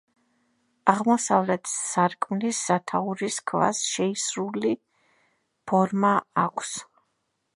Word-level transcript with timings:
აღმოსავლეთ 0.93 1.69
სარკმლის 1.71 2.61
სათაურის 2.69 3.37
ქვას 3.51 3.81
შეისრული 3.89 4.73
ფორმა 5.73 6.15
აქვს. 6.45 6.73